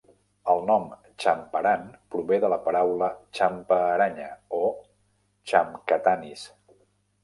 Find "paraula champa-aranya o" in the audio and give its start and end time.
2.69-4.67